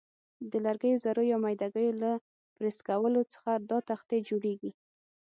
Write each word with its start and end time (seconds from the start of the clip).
د 0.51 0.53
لرګیو 0.65 1.01
ذرو 1.03 1.23
یا 1.31 1.37
میده 1.43 1.67
ګیو 1.73 1.99
له 2.01 2.11
پرس 2.55 2.77
کولو 2.87 3.21
څخه 3.33 3.51
دا 3.69 3.77
تختې 3.89 4.17
جوړیږي. 4.27 4.71